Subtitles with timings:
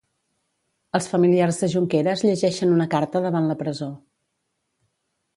[0.99, 3.91] Els familiars de Junqueres llegeixen una carta davant la presó.